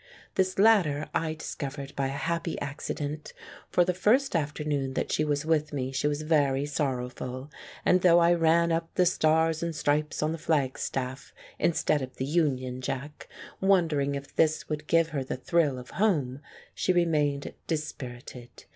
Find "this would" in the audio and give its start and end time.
14.35-14.87